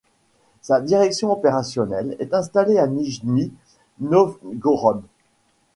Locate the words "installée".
2.33-2.79